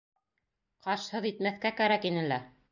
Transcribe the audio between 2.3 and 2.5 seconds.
лә.